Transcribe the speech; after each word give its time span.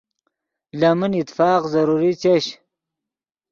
لے 0.79 0.89
من 0.99 1.11
اتفاق 1.19 1.61
ضروری 1.73 2.13
چش 2.21 2.45